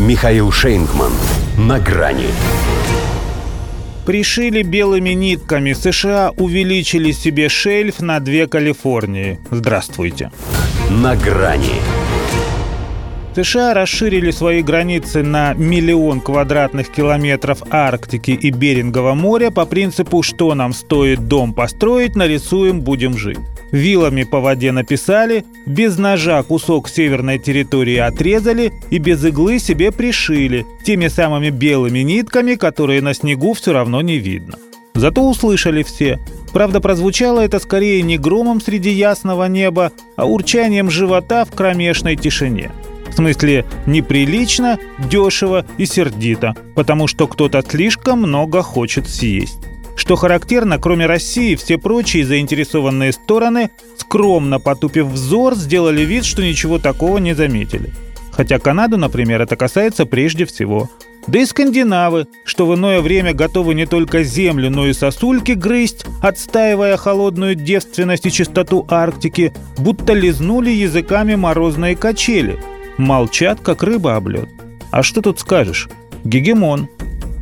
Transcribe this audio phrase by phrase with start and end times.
[0.00, 1.12] Михаил Шейнгман.
[1.58, 2.28] На грани.
[4.06, 5.74] Пришили белыми нитками.
[5.74, 9.38] США увеличили себе шельф на две Калифорнии.
[9.50, 10.32] Здравствуйте.
[10.88, 11.74] На грани.
[13.36, 20.54] США расширили свои границы на миллион квадратных километров Арктики и Берингового моря по принципу «что
[20.54, 23.38] нам стоит дом построить, нарисуем, будем жить».
[23.72, 30.66] Вилами по воде написали, без ножа кусок северной территории отрезали и без иглы себе пришили,
[30.84, 34.58] теми самыми белыми нитками, которые на снегу все равно не видно.
[34.94, 36.18] Зато услышали все.
[36.52, 42.72] Правда, прозвучало это скорее не громом среди ясного неба, а урчанием живота в кромешной тишине.
[43.08, 44.78] В смысле, неприлично,
[45.10, 49.69] дешево и сердито, потому что кто-то слишком много хочет съесть.
[50.00, 53.68] Что характерно, кроме России, все прочие заинтересованные стороны,
[53.98, 57.92] скромно потупив взор, сделали вид, что ничего такого не заметили.
[58.32, 60.88] Хотя Канаду, например, это касается прежде всего.
[61.26, 66.06] Да и скандинавы, что в иное время готовы не только землю, но и сосульки грызть,
[66.22, 72.58] отстаивая холодную девственность и чистоту Арктики, будто лизнули языками морозные качели.
[72.96, 74.30] Молчат, как рыба об.
[74.90, 75.90] А что тут скажешь?
[76.24, 76.88] Гегемон.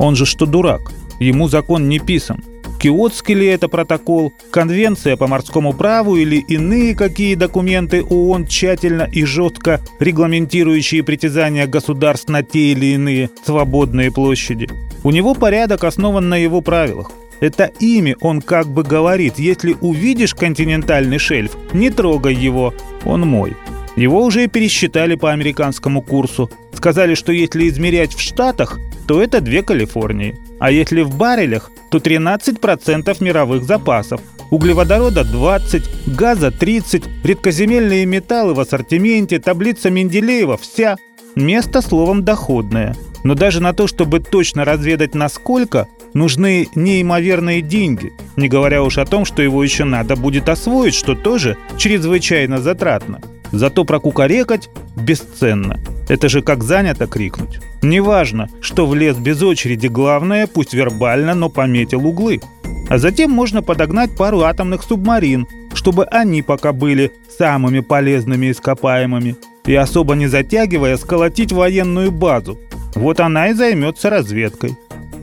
[0.00, 0.90] Он же что дурак.
[1.20, 2.42] Ему закон не писан.
[2.78, 9.24] Киотский ли это протокол, конвенция по морскому праву или иные какие документы ООН, тщательно и
[9.24, 14.68] жестко регламентирующие притязания государств на те или иные свободные площади.
[15.02, 17.10] У него порядок основан на его правилах.
[17.40, 23.56] Это ими он как бы говорит, если увидишь континентальный шельф, не трогай его, он мой.
[23.96, 26.50] Его уже пересчитали по американскому курсу.
[26.72, 30.36] Сказали, что если измерять в Штатах, то это две Калифорнии.
[30.58, 34.20] А если в баррелях, то 13% мировых запасов.
[34.50, 40.96] Углеводорода 20, газа 30, редкоземельные металлы в ассортименте, таблица Менделеева вся.
[41.36, 42.96] Место словом доходное.
[43.24, 49.04] Но даже на то, чтобы точно разведать насколько, нужны неимоверные деньги, не говоря уж о
[49.04, 53.20] том, что его еще надо будет освоить, что тоже чрезвычайно затратно.
[53.52, 55.78] Зато прокукарекать бесценно.
[56.08, 57.60] Это же как занято крикнуть.
[57.82, 62.40] Неважно, что влез без очереди, главное, пусть вербально, но пометил углы.
[62.88, 69.36] А затем можно подогнать пару атомных субмарин, чтобы они пока были самыми полезными ископаемыми,
[69.66, 72.58] и особо не затягивая сколотить военную базу.
[72.94, 74.76] Вот она и займется разведкой.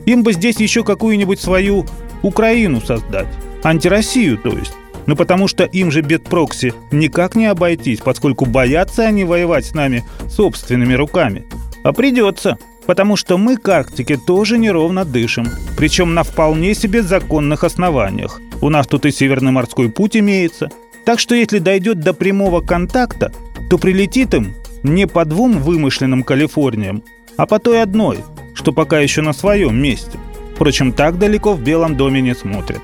[0.06, 1.84] Им бы здесь еще какую-нибудь свою
[2.22, 3.26] Украину создать.
[3.64, 4.72] Антироссию, то есть.
[5.06, 10.04] Ну потому что им же бедпрокси никак не обойтись, поскольку боятся они воевать с нами
[10.28, 11.46] собственными руками.
[11.84, 17.64] А придется, потому что мы к Арктике тоже неровно дышим, причем на вполне себе законных
[17.64, 18.40] основаниях.
[18.60, 20.70] У нас тут и Северный морской путь имеется.
[21.04, 23.32] Так что если дойдет до прямого контакта,
[23.70, 27.02] то прилетит им не по двум вымышленным Калифорниям,
[27.36, 28.18] а по той одной,
[28.54, 30.18] что пока еще на своем месте.
[30.54, 32.80] Впрочем, так далеко в Белом доме не смотрят.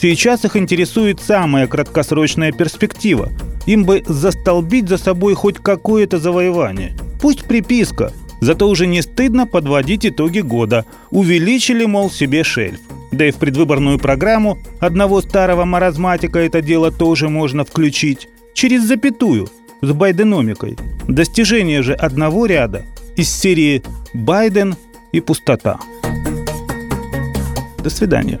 [0.00, 3.30] Сейчас их интересует самая краткосрочная перспектива.
[3.66, 6.96] Им бы застолбить за собой хоть какое-то завоевание.
[7.20, 10.84] Пусть приписка, зато уже не стыдно подводить итоги года.
[11.10, 12.80] Увеличили, мол, себе шельф.
[13.10, 18.28] Да и в предвыборную программу одного старого маразматика это дело тоже можно включить.
[18.54, 19.48] Через запятую,
[19.80, 20.76] с байденомикой.
[21.08, 22.84] Достижение же одного ряда
[23.16, 23.82] из серии
[24.12, 24.76] «Байден
[25.12, 25.78] и пустота».
[27.78, 28.40] До свидания